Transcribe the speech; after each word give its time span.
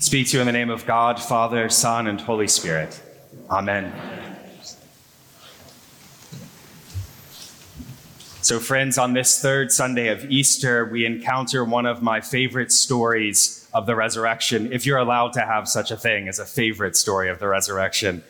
Speak 0.00 0.28
to 0.28 0.36
you 0.36 0.40
in 0.40 0.46
the 0.46 0.52
name 0.52 0.70
of 0.70 0.86
God, 0.86 1.20
Father, 1.20 1.68
Son, 1.68 2.06
and 2.06 2.20
Holy 2.20 2.46
Spirit. 2.46 3.02
Amen. 3.50 3.92
So, 8.40 8.60
friends, 8.60 8.96
on 8.96 9.12
this 9.12 9.42
third 9.42 9.72
Sunday 9.72 10.06
of 10.06 10.24
Easter, 10.30 10.84
we 10.84 11.04
encounter 11.04 11.64
one 11.64 11.84
of 11.84 12.00
my 12.00 12.20
favorite 12.20 12.70
stories 12.70 13.68
of 13.74 13.86
the 13.86 13.96
resurrection, 13.96 14.72
if 14.72 14.86
you're 14.86 14.98
allowed 14.98 15.32
to 15.32 15.40
have 15.40 15.68
such 15.68 15.90
a 15.90 15.96
thing 15.96 16.28
as 16.28 16.38
a 16.38 16.46
favorite 16.46 16.94
story 16.94 17.28
of 17.28 17.40
the 17.40 17.48
resurrection. 17.48 18.22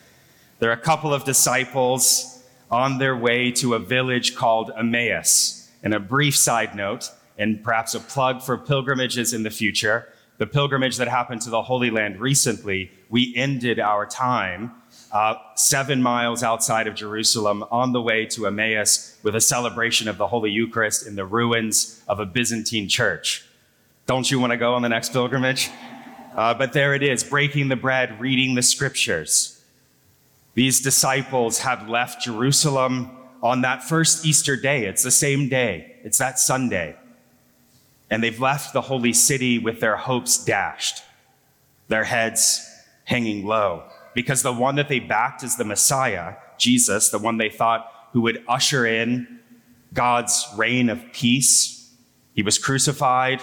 There 0.57 0.71
are 0.71 0.73
a 0.73 0.77
couple 0.77 1.13
of 1.13 1.23
disciples 1.23 2.43
on 2.71 2.97
their 2.97 3.15
way 3.15 3.51
to 3.51 3.75
a 3.75 3.79
village 3.79 4.35
called 4.35 4.71
Emmaus. 4.75 5.69
And 5.83 5.93
a 5.93 5.99
brief 5.99 6.35
side 6.35 6.73
note, 6.73 7.11
and 7.37 7.63
perhaps 7.63 7.93
a 7.93 7.99
plug 7.99 8.41
for 8.41 8.57
pilgrimages 8.57 9.33
in 9.33 9.43
the 9.43 9.51
future 9.51 10.11
the 10.39 10.47
pilgrimage 10.47 10.95
that 10.97 11.09
happened 11.09 11.41
to 11.41 11.49
the 11.49 11.61
Holy 11.61 11.91
Land 11.91 12.19
recently, 12.19 12.89
we 13.09 13.35
ended 13.35 13.77
our 13.77 14.05
time 14.05 14.71
uh, 15.11 15.35
seven 15.55 16.01
miles 16.01 16.43
outside 16.43 16.87
of 16.87 16.95
Jerusalem 16.95 17.63
on 17.71 17.91
the 17.91 18.01
way 18.01 18.25
to 18.27 18.47
Emmaus 18.47 19.17
with 19.21 19.35
a 19.35 19.41
celebration 19.41 20.07
of 20.07 20.17
the 20.17 20.27
Holy 20.27 20.49
Eucharist 20.49 21.05
in 21.05 21.15
the 21.15 21.25
ruins 21.25 22.01
of 22.07 22.21
a 22.21 22.25
Byzantine 22.25 22.87
church. 22.87 23.45
Don't 24.05 24.31
you 24.31 24.39
want 24.39 24.51
to 24.51 24.57
go 24.57 24.73
on 24.73 24.81
the 24.81 24.89
next 24.89 25.11
pilgrimage? 25.11 25.69
Uh, 26.33 26.53
but 26.53 26.71
there 26.71 26.95
it 26.95 27.03
is, 27.03 27.21
breaking 27.21 27.67
the 27.67 27.75
bread, 27.75 28.21
reading 28.21 28.55
the 28.55 28.61
scriptures. 28.61 29.61
These 30.53 30.79
disciples 30.79 31.59
have 31.59 31.89
left 31.89 32.23
Jerusalem 32.23 33.11
on 33.43 33.61
that 33.61 33.83
first 33.83 34.25
Easter 34.25 34.55
day. 34.55 34.85
It's 34.85 35.03
the 35.03 35.11
same 35.11 35.49
day, 35.49 35.97
it's 36.03 36.17
that 36.19 36.39
Sunday 36.39 36.95
and 38.09 38.23
they've 38.23 38.39
left 38.39 38.73
the 38.73 38.81
holy 38.81 39.13
city 39.13 39.59
with 39.59 39.79
their 39.79 39.95
hopes 39.95 40.43
dashed, 40.43 41.03
their 41.87 42.03
heads 42.03 42.65
hanging 43.05 43.45
low, 43.45 43.83
because 44.13 44.41
the 44.41 44.53
one 44.53 44.75
that 44.75 44.87
they 44.87 44.99
backed 44.99 45.43
is 45.43 45.55
the 45.55 45.65
Messiah, 45.65 46.35
Jesus, 46.57 47.09
the 47.09 47.19
one 47.19 47.37
they 47.37 47.49
thought 47.49 47.91
who 48.11 48.21
would 48.21 48.43
usher 48.47 48.85
in 48.85 49.39
God's 49.93 50.45
reign 50.55 50.89
of 50.89 51.03
peace. 51.13 51.91
He 52.33 52.43
was 52.43 52.57
crucified, 52.57 53.41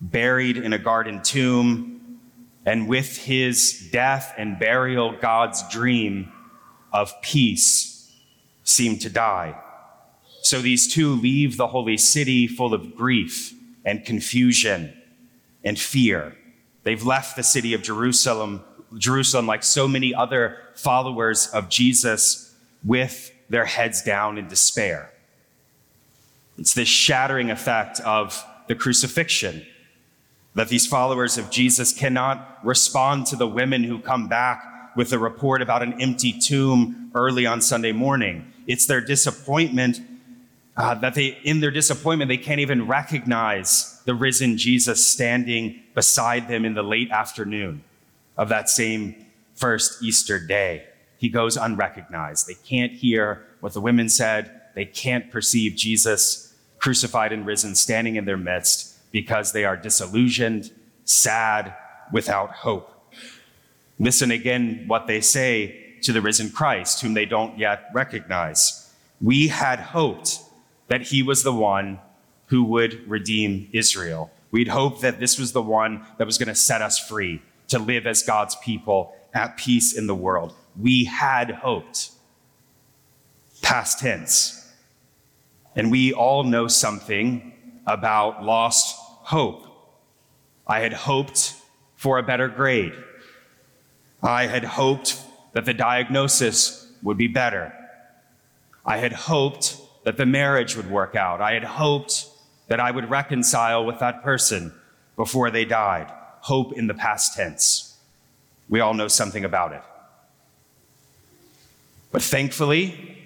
buried 0.00 0.56
in 0.56 0.72
a 0.72 0.78
garden 0.78 1.22
tomb, 1.22 2.18
and 2.66 2.88
with 2.88 3.16
his 3.16 3.88
death 3.90 4.34
and 4.36 4.58
burial, 4.58 5.16
God's 5.18 5.66
dream 5.70 6.30
of 6.92 7.20
peace 7.22 8.12
seemed 8.64 9.00
to 9.00 9.10
die. 9.10 9.58
So 10.42 10.60
these 10.60 10.92
two 10.92 11.14
leave 11.14 11.56
the 11.56 11.68
holy 11.68 11.96
city 11.96 12.46
full 12.46 12.74
of 12.74 12.94
grief 12.94 13.54
and 13.84 14.04
confusion 14.04 14.94
and 15.64 15.78
fear. 15.78 16.36
They've 16.82 17.02
left 17.02 17.36
the 17.36 17.42
city 17.42 17.74
of 17.74 17.82
Jerusalem, 17.82 18.62
Jerusalem 18.96 19.46
like 19.46 19.62
so 19.62 19.86
many 19.86 20.14
other 20.14 20.58
followers 20.74 21.48
of 21.48 21.68
Jesus 21.68 22.54
with 22.84 23.32
their 23.48 23.66
heads 23.66 24.02
down 24.02 24.38
in 24.38 24.48
despair. 24.48 25.12
It's 26.58 26.74
this 26.74 26.88
shattering 26.88 27.50
effect 27.50 28.00
of 28.00 28.44
the 28.68 28.74
crucifixion 28.74 29.66
that 30.54 30.68
these 30.68 30.86
followers 30.86 31.38
of 31.38 31.50
Jesus 31.50 31.92
cannot 31.92 32.58
respond 32.64 33.26
to 33.26 33.36
the 33.36 33.46
women 33.46 33.84
who 33.84 33.98
come 33.98 34.28
back 34.28 34.94
with 34.96 35.12
a 35.12 35.18
report 35.18 35.62
about 35.62 35.82
an 35.82 36.00
empty 36.00 36.32
tomb 36.32 37.10
early 37.14 37.46
on 37.46 37.60
Sunday 37.60 37.92
morning. 37.92 38.52
It's 38.66 38.86
their 38.86 39.00
disappointment 39.00 40.00
uh, 40.80 40.94
that 40.94 41.14
they, 41.14 41.38
in 41.44 41.60
their 41.60 41.70
disappointment, 41.70 42.30
they 42.30 42.38
can't 42.38 42.60
even 42.60 42.86
recognize 42.86 44.00
the 44.06 44.14
risen 44.14 44.56
Jesus 44.56 45.06
standing 45.06 45.78
beside 45.94 46.48
them 46.48 46.64
in 46.64 46.72
the 46.72 46.82
late 46.82 47.10
afternoon 47.10 47.84
of 48.38 48.48
that 48.48 48.70
same 48.70 49.26
first 49.54 50.02
Easter 50.02 50.38
day. 50.38 50.84
He 51.18 51.28
goes 51.28 51.58
unrecognized. 51.58 52.46
They 52.46 52.54
can't 52.54 52.92
hear 52.92 53.44
what 53.60 53.74
the 53.74 53.80
women 53.82 54.08
said. 54.08 54.58
They 54.74 54.86
can't 54.86 55.30
perceive 55.30 55.76
Jesus 55.76 56.56
crucified 56.78 57.30
and 57.30 57.44
risen 57.44 57.74
standing 57.74 58.16
in 58.16 58.24
their 58.24 58.38
midst 58.38 58.96
because 59.12 59.52
they 59.52 59.66
are 59.66 59.76
disillusioned, 59.76 60.70
sad, 61.04 61.74
without 62.10 62.52
hope. 62.52 62.90
Listen 63.98 64.30
again 64.30 64.84
what 64.86 65.06
they 65.06 65.20
say 65.20 65.98
to 66.00 66.12
the 66.12 66.22
risen 66.22 66.48
Christ, 66.50 67.02
whom 67.02 67.12
they 67.12 67.26
don't 67.26 67.58
yet 67.58 67.90
recognize. 67.92 68.90
We 69.20 69.48
had 69.48 69.78
hoped 69.78 70.40
that 70.90 71.02
he 71.02 71.22
was 71.22 71.44
the 71.44 71.52
one 71.52 72.00
who 72.46 72.64
would 72.64 73.08
redeem 73.08 73.68
Israel. 73.72 74.28
We'd 74.50 74.68
hoped 74.68 75.02
that 75.02 75.20
this 75.20 75.38
was 75.38 75.52
the 75.52 75.62
one 75.62 76.04
that 76.18 76.26
was 76.26 76.36
going 76.36 76.48
to 76.48 76.54
set 76.54 76.82
us 76.82 76.98
free 76.98 77.40
to 77.68 77.78
live 77.78 78.08
as 78.08 78.24
God's 78.24 78.56
people 78.56 79.14
at 79.32 79.56
peace 79.56 79.96
in 79.96 80.08
the 80.08 80.14
world. 80.16 80.52
We 80.76 81.04
had 81.04 81.52
hoped. 81.52 82.10
Past 83.62 84.00
tense. 84.00 84.68
And 85.76 85.92
we 85.92 86.12
all 86.12 86.42
know 86.42 86.66
something 86.66 87.52
about 87.86 88.42
lost 88.42 88.96
hope. 88.98 89.64
I 90.66 90.80
had 90.80 90.92
hoped 90.92 91.54
for 91.94 92.18
a 92.18 92.22
better 92.24 92.48
grade. 92.48 92.94
I 94.24 94.48
had 94.48 94.64
hoped 94.64 95.20
that 95.52 95.66
the 95.66 95.74
diagnosis 95.74 96.92
would 97.04 97.16
be 97.16 97.28
better. 97.28 97.72
I 98.84 98.96
had 98.96 99.12
hoped 99.12 99.79
that 100.04 100.16
the 100.16 100.26
marriage 100.26 100.76
would 100.76 100.90
work 100.90 101.14
out. 101.14 101.40
I 101.40 101.52
had 101.52 101.64
hoped 101.64 102.26
that 102.68 102.80
I 102.80 102.90
would 102.90 103.10
reconcile 103.10 103.84
with 103.84 103.98
that 103.98 104.22
person 104.22 104.72
before 105.16 105.50
they 105.50 105.64
died. 105.64 106.10
Hope 106.40 106.72
in 106.72 106.86
the 106.86 106.94
past 106.94 107.36
tense. 107.36 107.98
We 108.68 108.80
all 108.80 108.94
know 108.94 109.08
something 109.08 109.44
about 109.44 109.72
it. 109.72 109.82
But 112.12 112.22
thankfully, 112.22 113.18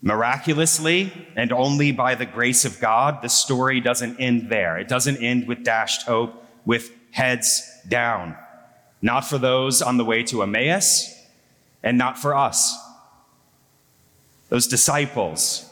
miraculously, 0.00 1.12
and 1.36 1.52
only 1.52 1.92
by 1.92 2.14
the 2.14 2.26
grace 2.26 2.64
of 2.64 2.80
God, 2.80 3.20
the 3.22 3.28
story 3.28 3.80
doesn't 3.80 4.18
end 4.20 4.48
there. 4.48 4.78
It 4.78 4.88
doesn't 4.88 5.18
end 5.18 5.46
with 5.46 5.64
dashed 5.64 6.02
hope, 6.06 6.44
with 6.64 6.90
heads 7.10 7.68
down. 7.88 8.36
Not 9.02 9.24
for 9.24 9.38
those 9.38 9.82
on 9.82 9.96
the 9.96 10.04
way 10.04 10.22
to 10.24 10.42
Emmaus, 10.42 11.14
and 11.82 11.98
not 11.98 12.18
for 12.18 12.34
us. 12.34 12.76
Those 14.48 14.66
disciples, 14.66 15.67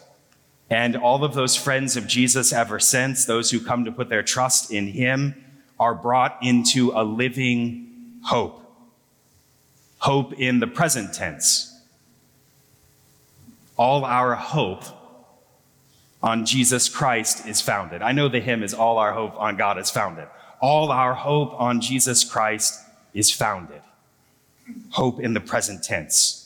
and 0.69 0.97
all 0.97 1.25
of 1.25 1.35
those 1.35 1.55
friends 1.57 1.97
of 1.97 2.07
Jesus 2.07 2.53
ever 2.53 2.79
since, 2.81 3.25
those 3.25 3.51
who 3.51 3.61
come 3.61 3.85
to 3.85 3.93
put 3.93 4.09
their 4.09 4.23
trust 4.23 4.73
in 4.73 4.89
him, 4.89 5.35
are 5.79 5.95
brought 5.95 6.39
into 6.43 6.93
a 6.95 7.05
living 7.05 8.19
hope. 8.25 8.63
Hope 9.99 10.33
in 10.35 10.61
the 10.61 10.67
present 10.67 11.15
tense. 11.15 11.73
All 13.77 14.05
our 14.05 14.35
hope 14.35 14.85
on 16.23 16.47
Jesus 16.47 16.89
Christ 16.89 17.47
is 17.47 17.61
founded. 17.61 18.03
I 18.03 18.13
know 18.13 18.29
the 18.29 18.41
hymn 18.41 18.63
is 18.63 18.75
All 18.75 18.99
Our 18.99 19.13
Hope 19.13 19.39
on 19.39 19.57
God 19.57 19.79
is 19.79 19.91
Founded. 19.91 20.27
All 20.61 20.91
our 20.91 21.15
hope 21.15 21.53
on 21.61 21.81
Jesus 21.81 22.25
Christ 22.25 22.83
is 23.13 23.31
founded. 23.31 23.83
Hope 24.91 25.21
in 25.21 25.35
the 25.35 25.41
present 25.41 25.85
tense. 25.85 26.46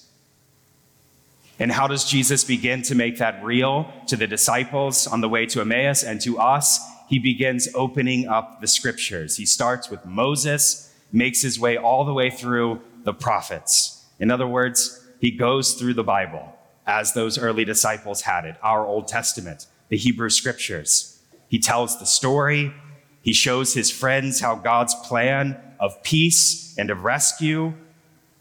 And 1.61 1.71
how 1.71 1.87
does 1.87 2.07
Jesus 2.07 2.43
begin 2.43 2.81
to 2.83 2.95
make 2.95 3.19
that 3.19 3.45
real 3.45 3.93
to 4.07 4.17
the 4.17 4.27
disciples 4.27 5.07
on 5.07 5.21
the 5.21 5.29
way 5.29 5.45
to 5.45 5.61
Emmaus 5.61 6.03
and 6.03 6.19
to 6.23 6.39
us? 6.39 6.81
He 7.07 7.19
begins 7.19 7.69
opening 7.75 8.27
up 8.27 8.63
the 8.63 8.67
scriptures. 8.67 9.37
He 9.37 9.45
starts 9.45 9.91
with 9.91 10.07
Moses, 10.07 10.91
makes 11.13 11.43
his 11.43 11.61
way 11.61 11.77
all 11.77 12.07
the 12.07 12.15
way 12.15 12.31
through 12.31 12.81
the 13.05 13.13
prophets. 13.13 14.07
In 14.19 14.31
other 14.31 14.47
words, 14.47 15.07
he 15.21 15.31
goes 15.31 15.75
through 15.75 15.95
the 15.95 16.03
Bible 16.03 16.57
as 16.87 17.13
those 17.13 17.37
early 17.37 17.67
disciples 17.67 18.23
had 18.23 18.47
it, 18.47 18.57
our 18.63 18.87
Old 18.87 19.07
Testament, 19.07 19.67
the 19.91 19.99
Hebrew 19.99 20.31
scriptures. 20.31 21.21
He 21.47 21.59
tells 21.59 21.99
the 21.99 22.07
story. 22.07 22.73
He 23.21 23.35
shows 23.35 23.75
his 23.75 23.91
friends 23.91 24.41
how 24.41 24.55
God's 24.55 24.95
plan 24.95 25.61
of 25.79 26.03
peace 26.03 26.75
and 26.79 26.89
of 26.89 27.05
rescue 27.05 27.75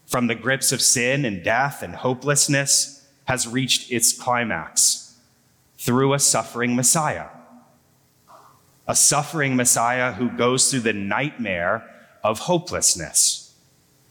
from 0.06 0.26
the 0.26 0.34
grips 0.34 0.72
of 0.72 0.80
sin 0.80 1.26
and 1.26 1.44
death 1.44 1.82
and 1.82 1.94
hopelessness 1.94 2.99
has 3.30 3.46
reached 3.46 3.92
its 3.92 4.12
climax 4.12 5.14
through 5.78 6.12
a 6.12 6.18
suffering 6.18 6.74
Messiah. 6.74 7.28
A 8.88 8.96
suffering 8.96 9.54
Messiah 9.54 10.10
who 10.10 10.28
goes 10.30 10.68
through 10.68 10.80
the 10.80 10.92
nightmare 10.92 11.88
of 12.24 12.40
hopelessness. 12.40 13.54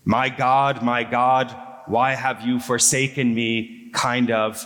My 0.05 0.29
God, 0.29 0.81
my 0.81 1.03
God, 1.03 1.53
why 1.85 2.15
have 2.15 2.47
you 2.47 2.61
forsaken 2.61 3.35
me? 3.35 3.89
kind 3.91 4.31
of 4.31 4.65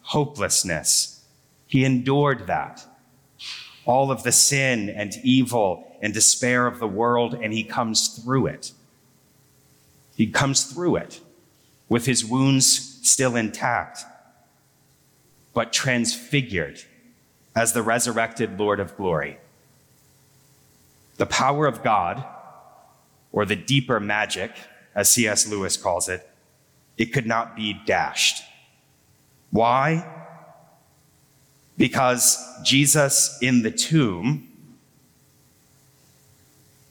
hopelessness. 0.00 1.22
He 1.66 1.84
endured 1.84 2.46
that. 2.46 2.82
All 3.84 4.10
of 4.10 4.22
the 4.22 4.32
sin 4.32 4.88
and 4.88 5.12
evil 5.22 5.98
and 6.00 6.14
despair 6.14 6.66
of 6.66 6.78
the 6.78 6.88
world, 6.88 7.34
and 7.34 7.52
he 7.52 7.64
comes 7.64 8.08
through 8.08 8.46
it. 8.46 8.72
He 10.16 10.28
comes 10.28 10.64
through 10.64 10.96
it 10.96 11.20
with 11.90 12.06
his 12.06 12.24
wounds 12.24 12.89
still 13.02 13.36
intact, 13.36 14.04
but 15.52 15.72
transfigured 15.72 16.80
as 17.54 17.72
the 17.72 17.82
resurrected 17.82 18.58
Lord 18.58 18.80
of 18.80 18.96
glory. 18.96 19.38
The 21.16 21.26
power 21.26 21.66
of 21.66 21.82
God, 21.82 22.24
or 23.32 23.44
the 23.44 23.56
deeper 23.56 24.00
magic, 24.00 24.52
as 24.94 25.08
C.S. 25.08 25.46
Lewis 25.48 25.76
calls 25.76 26.08
it, 26.08 26.28
it 26.96 27.06
could 27.06 27.26
not 27.26 27.56
be 27.56 27.80
dashed. 27.86 28.42
Why? 29.50 30.06
Because 31.76 32.38
Jesus 32.64 33.38
in 33.40 33.62
the 33.62 33.70
tomb 33.70 34.48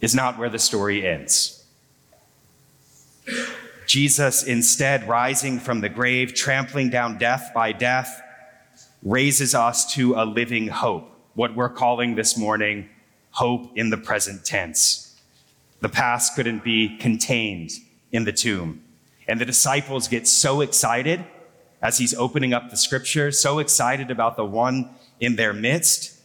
is 0.01 0.15
not 0.15 0.37
where 0.37 0.49
the 0.49 0.59
story 0.59 1.05
ends. 1.05 1.58
Jesus, 3.89 4.43
instead, 4.43 5.07
rising 5.07 5.57
from 5.57 5.81
the 5.81 5.89
grave, 5.89 6.35
trampling 6.35 6.91
down 6.91 7.17
death 7.17 7.49
by 7.55 7.71
death, 7.71 8.21
raises 9.01 9.55
us 9.55 9.91
to 9.95 10.13
a 10.13 10.25
living 10.25 10.67
hope, 10.67 11.11
what 11.33 11.55
we're 11.55 11.69
calling 11.69 12.13
this 12.13 12.37
morning 12.37 12.87
hope 13.31 13.71
in 13.75 13.89
the 13.89 13.97
present 13.97 14.45
tense. 14.45 15.19
The 15.81 15.89
past 15.89 16.35
couldn't 16.35 16.63
be 16.63 16.99
contained 16.99 17.71
in 18.11 18.25
the 18.25 18.31
tomb. 18.31 18.83
And 19.27 19.41
the 19.41 19.45
disciples 19.45 20.07
get 20.07 20.27
so 20.27 20.61
excited 20.61 21.25
as 21.81 21.97
he's 21.97 22.13
opening 22.13 22.53
up 22.53 22.69
the 22.69 22.77
scripture, 22.77 23.31
so 23.31 23.57
excited 23.57 24.11
about 24.11 24.35
the 24.35 24.45
one 24.45 24.91
in 25.19 25.35
their 25.35 25.51
midst, 25.51 26.21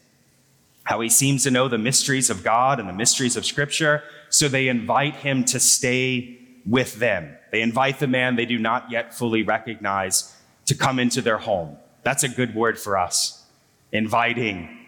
how 0.82 1.00
he 1.00 1.08
seems 1.08 1.44
to 1.44 1.50
know 1.50 1.69
the 1.69 1.78
mysteries 1.78 2.28
of 2.28 2.44
God 2.44 2.78
and 2.78 2.87
the 2.87 2.93
mysteries 2.93 3.38
of 3.38 3.46
scripture. 3.46 4.02
So 4.28 4.49
they 4.49 4.69
invite 4.69 5.16
him 5.16 5.46
to 5.46 5.58
stay 5.58 6.44
with 6.66 6.96
them. 6.96 7.37
They 7.52 7.62
invite 7.62 7.99
the 7.99 8.06
man 8.06 8.37
they 8.37 8.46
do 8.46 8.58
not 8.58 8.90
yet 8.90 9.14
fully 9.14 9.43
recognize 9.43 10.34
to 10.66 10.75
come 10.75 10.99
into 10.99 11.20
their 11.20 11.38
home. 11.38 11.76
That's 12.02 12.22
a 12.22 12.28
good 12.28 12.55
word 12.55 12.78
for 12.78 12.96
us, 12.96 13.44
inviting 13.93 14.78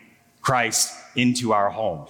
Christ 0.40 0.94
into 1.14 1.52
our 1.52 1.70
home, 1.70 2.06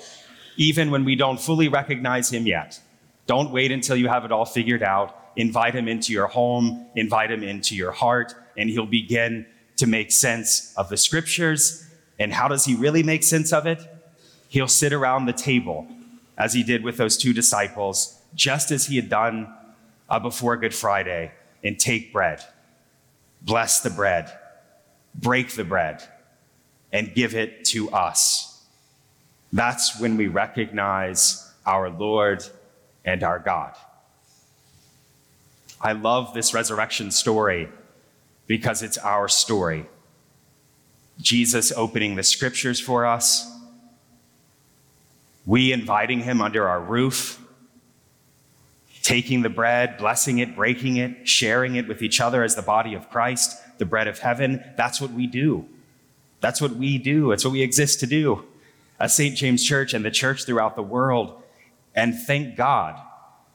even 0.56 0.90
when 0.90 1.04
we 1.04 1.16
don't 1.16 1.40
fully 1.40 1.68
recognize 1.68 2.32
him 2.32 2.46
yet. 2.46 2.80
Don't 3.26 3.50
wait 3.50 3.72
until 3.72 3.96
you 3.96 4.08
have 4.08 4.24
it 4.24 4.32
all 4.32 4.44
figured 4.44 4.82
out. 4.82 5.16
Invite 5.36 5.74
him 5.74 5.88
into 5.88 6.12
your 6.12 6.28
home, 6.28 6.86
invite 6.94 7.30
him 7.30 7.42
into 7.42 7.74
your 7.74 7.92
heart, 7.92 8.34
and 8.56 8.70
he'll 8.70 8.86
begin 8.86 9.46
to 9.76 9.86
make 9.86 10.10
sense 10.10 10.72
of 10.76 10.88
the 10.88 10.96
scriptures. 10.96 11.86
And 12.18 12.32
how 12.32 12.48
does 12.48 12.64
he 12.64 12.74
really 12.74 13.02
make 13.02 13.22
sense 13.22 13.52
of 13.52 13.66
it? 13.66 13.80
He'll 14.48 14.68
sit 14.68 14.92
around 14.92 15.26
the 15.26 15.32
table 15.32 15.86
as 16.38 16.54
he 16.54 16.62
did 16.62 16.82
with 16.82 16.96
those 16.96 17.16
two 17.16 17.32
disciples, 17.32 18.20
just 18.34 18.70
as 18.70 18.86
he 18.86 18.96
had 18.96 19.08
done 19.08 19.52
uh, 20.08 20.18
before 20.18 20.56
Good 20.56 20.74
Friday, 20.74 21.32
and 21.64 21.78
take 21.78 22.12
bread, 22.12 22.42
bless 23.42 23.80
the 23.80 23.90
bread, 23.90 24.32
break 25.14 25.52
the 25.52 25.64
bread, 25.64 26.02
and 26.92 27.14
give 27.14 27.34
it 27.34 27.64
to 27.66 27.90
us. 27.90 28.64
That's 29.52 29.98
when 30.00 30.16
we 30.16 30.28
recognize 30.28 31.50
our 31.64 31.90
Lord 31.90 32.44
and 33.04 33.22
our 33.22 33.38
God. 33.38 33.74
I 35.80 35.92
love 35.92 36.34
this 36.34 36.54
resurrection 36.54 37.10
story 37.10 37.68
because 38.46 38.82
it's 38.82 38.98
our 38.98 39.28
story. 39.28 39.86
Jesus 41.20 41.72
opening 41.72 42.16
the 42.16 42.22
scriptures 42.22 42.80
for 42.80 43.06
us, 43.06 43.50
we 45.44 45.72
inviting 45.72 46.20
him 46.20 46.40
under 46.40 46.68
our 46.68 46.80
roof, 46.80 47.40
taking 49.06 49.42
the 49.42 49.48
bread, 49.48 49.96
blessing 49.98 50.38
it, 50.38 50.56
breaking 50.56 50.96
it, 50.96 51.28
sharing 51.28 51.76
it 51.76 51.86
with 51.86 52.02
each 52.02 52.20
other 52.20 52.42
as 52.42 52.56
the 52.56 52.62
body 52.62 52.92
of 52.92 53.08
Christ, 53.08 53.56
the 53.78 53.84
bread 53.84 54.08
of 54.08 54.18
heaven. 54.18 54.64
That's 54.76 55.00
what 55.00 55.12
we 55.12 55.28
do. 55.28 55.64
That's 56.40 56.60
what 56.60 56.72
we 56.72 56.98
do. 56.98 57.30
It's 57.30 57.44
what 57.44 57.52
we 57.52 57.62
exist 57.62 58.00
to 58.00 58.08
do 58.08 58.44
as 58.98 59.14
St. 59.14 59.36
James 59.36 59.64
Church 59.64 59.94
and 59.94 60.04
the 60.04 60.10
church 60.10 60.44
throughout 60.44 60.74
the 60.74 60.82
world. 60.82 61.40
And 61.94 62.18
thank 62.18 62.56
God 62.56 63.00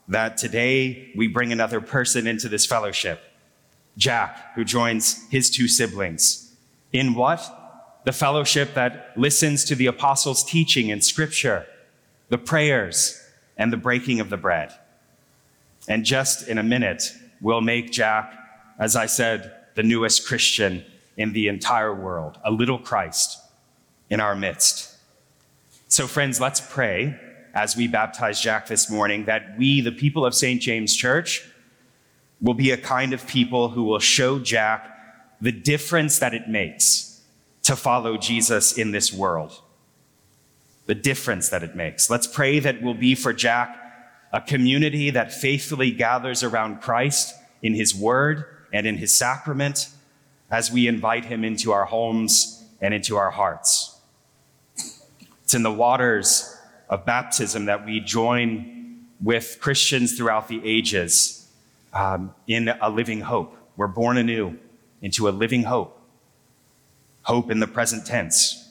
that 0.07 0.37
today 0.37 1.11
we 1.17 1.27
bring 1.27 1.51
another 1.51 1.81
person 1.81 2.27
into 2.27 2.47
this 2.47 2.65
fellowship 2.65 3.21
Jack, 3.97 4.55
who 4.55 4.63
joins 4.63 5.27
his 5.31 5.49
two 5.49 5.67
siblings. 5.67 6.55
In 6.93 7.13
what? 7.13 8.01
The 8.05 8.13
fellowship 8.13 8.73
that 8.75 9.11
listens 9.17 9.65
to 9.65 9.75
the 9.75 9.87
apostles' 9.87 10.45
teaching 10.45 10.87
in 10.87 11.01
Scripture, 11.01 11.65
the 12.29 12.37
prayers, 12.37 13.21
and 13.57 13.73
the 13.73 13.77
breaking 13.77 14.21
of 14.21 14.29
the 14.29 14.37
bread. 14.37 14.71
And 15.91 16.05
just 16.05 16.47
in 16.47 16.57
a 16.57 16.63
minute, 16.63 17.13
we'll 17.41 17.59
make 17.59 17.91
Jack, 17.91 18.33
as 18.79 18.95
I 18.95 19.07
said, 19.07 19.53
the 19.75 19.83
newest 19.83 20.25
Christian 20.25 20.85
in 21.17 21.33
the 21.33 21.49
entire 21.49 21.93
world, 21.93 22.39
a 22.45 22.49
little 22.49 22.79
Christ 22.79 23.37
in 24.09 24.21
our 24.21 24.33
midst. 24.33 24.95
So, 25.89 26.07
friends, 26.07 26.39
let's 26.39 26.61
pray 26.61 27.19
as 27.53 27.75
we 27.75 27.89
baptize 27.89 28.39
Jack 28.39 28.67
this 28.67 28.89
morning 28.89 29.25
that 29.25 29.57
we, 29.57 29.81
the 29.81 29.91
people 29.91 30.25
of 30.25 30.33
St. 30.33 30.61
James 30.61 30.95
Church, 30.95 31.45
will 32.39 32.53
be 32.53 32.71
a 32.71 32.77
kind 32.77 33.11
of 33.11 33.27
people 33.27 33.67
who 33.67 33.83
will 33.83 33.99
show 33.99 34.39
Jack 34.39 34.97
the 35.41 35.51
difference 35.51 36.19
that 36.19 36.33
it 36.33 36.47
makes 36.47 37.21
to 37.63 37.75
follow 37.75 38.15
Jesus 38.15 38.77
in 38.77 38.91
this 38.91 39.11
world. 39.11 39.59
The 40.85 40.95
difference 40.95 41.49
that 41.49 41.63
it 41.63 41.75
makes. 41.75 42.09
Let's 42.09 42.27
pray 42.27 42.59
that 42.59 42.81
will 42.81 42.93
be 42.93 43.13
for 43.13 43.33
Jack 43.33 43.80
a 44.33 44.41
community 44.41 45.09
that 45.09 45.33
faithfully 45.33 45.91
gathers 45.91 46.43
around 46.43 46.81
Christ 46.81 47.35
in 47.61 47.73
his 47.73 47.93
word 47.93 48.45
and 48.73 48.87
in 48.87 48.97
his 48.97 49.11
sacrament 49.11 49.89
as 50.49 50.71
we 50.71 50.87
invite 50.87 51.25
him 51.25 51.43
into 51.43 51.71
our 51.71 51.85
homes 51.85 52.63
and 52.79 52.93
into 52.93 53.17
our 53.17 53.31
hearts. 53.31 53.99
It's 55.43 55.53
in 55.53 55.63
the 55.63 55.71
waters 55.71 56.57
of 56.89 57.05
baptism 57.05 57.65
that 57.65 57.85
we 57.85 57.99
join 57.99 59.05
with 59.21 59.57
Christians 59.61 60.17
throughout 60.17 60.47
the 60.47 60.61
ages 60.63 61.49
um, 61.93 62.33
in 62.47 62.69
a 62.69 62.89
living 62.89 63.21
hope. 63.21 63.55
We're 63.77 63.87
born 63.87 64.17
anew 64.17 64.57
into 65.01 65.27
a 65.27 65.31
living 65.31 65.63
hope, 65.63 65.99
hope 67.23 67.51
in 67.51 67.59
the 67.59 67.67
present 67.67 68.05
tense. 68.05 68.69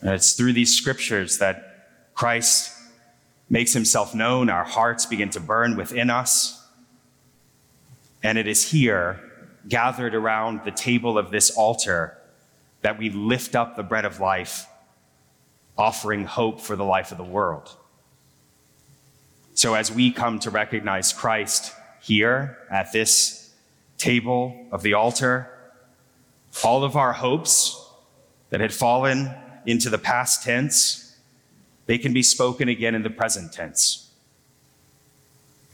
And 0.00 0.10
it's 0.10 0.32
through 0.32 0.52
these 0.52 0.74
scriptures 0.76 1.38
that 1.38 1.88
Christ 2.14 2.73
makes 3.48 3.72
himself 3.72 4.14
known, 4.14 4.50
our 4.50 4.64
hearts 4.64 5.06
begin 5.06 5.30
to 5.30 5.40
burn 5.40 5.76
within 5.76 6.10
us. 6.10 6.66
And 8.22 8.38
it 8.38 8.46
is 8.46 8.70
here, 8.70 9.20
gathered 9.68 10.14
around 10.14 10.62
the 10.64 10.70
table 10.70 11.18
of 11.18 11.30
this 11.30 11.50
altar, 11.50 12.18
that 12.82 12.98
we 12.98 13.10
lift 13.10 13.54
up 13.54 13.76
the 13.76 13.82
bread 13.82 14.04
of 14.04 14.20
life 14.20 14.66
offering 15.76 16.24
hope 16.24 16.60
for 16.60 16.76
the 16.76 16.84
life 16.84 17.10
of 17.12 17.18
the 17.18 17.24
world. 17.24 17.76
So, 19.54 19.74
as 19.74 19.90
we 19.90 20.10
come 20.10 20.38
to 20.40 20.50
recognize 20.50 21.12
Christ 21.12 21.72
here 22.00 22.58
at 22.70 22.92
this 22.92 23.52
table 23.98 24.66
of 24.72 24.82
the 24.82 24.94
altar, 24.94 25.48
all 26.62 26.84
of 26.84 26.96
our 26.96 27.12
hopes 27.12 27.80
that 28.50 28.60
had 28.60 28.72
fallen 28.72 29.34
into 29.66 29.90
the 29.90 29.98
past 29.98 30.44
tense, 30.44 31.03
they 31.86 31.98
can 31.98 32.12
be 32.12 32.22
spoken 32.22 32.68
again 32.68 32.94
in 32.94 33.02
the 33.02 33.10
present 33.10 33.52
tense. 33.52 34.10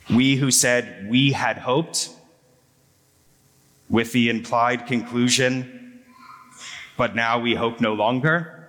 We 0.09 0.35
who 0.35 0.51
said 0.51 1.07
we 1.09 1.31
had 1.31 1.57
hoped, 1.57 2.09
with 3.89 4.13
the 4.13 4.29
implied 4.29 4.87
conclusion, 4.87 6.01
but 6.95 7.13
now 7.13 7.39
we 7.39 7.55
hope 7.55 7.81
no 7.81 7.93
longer 7.93 8.61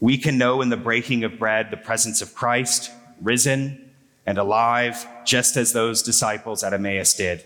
we 0.00 0.18
can 0.18 0.36
know 0.36 0.60
in 0.60 0.68
the 0.68 0.76
breaking 0.76 1.24
of 1.24 1.38
bread 1.38 1.70
the 1.70 1.76
presence 1.76 2.20
of 2.20 2.34
Christ, 2.34 2.90
risen 3.20 3.90
and 4.26 4.38
alive, 4.38 5.06
just 5.24 5.56
as 5.56 5.72
those 5.72 6.02
disciples 6.02 6.62
at 6.62 6.74
Emmaus 6.74 7.14
did. 7.14 7.44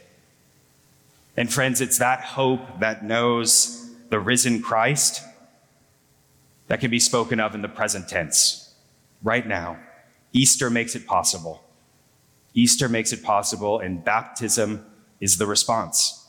And 1.36 1.52
friends, 1.52 1.80
it's 1.80 1.98
that 1.98 2.22
hope 2.22 2.80
that 2.80 3.04
knows 3.04 3.88
the 4.08 4.18
risen 4.18 4.62
Christ 4.62 5.22
that 6.66 6.80
can 6.80 6.90
be 6.90 6.98
spoken 6.98 7.38
of 7.38 7.54
in 7.54 7.62
the 7.62 7.68
present 7.68 8.08
tense, 8.08 8.59
right 9.22 9.46
now. 9.46 9.78
Easter 10.32 10.70
makes 10.70 10.94
it 10.94 11.06
possible. 11.06 11.62
Easter 12.54 12.88
makes 12.88 13.12
it 13.12 13.22
possible, 13.22 13.78
and 13.78 14.04
baptism 14.04 14.84
is 15.20 15.38
the 15.38 15.46
response. 15.46 16.19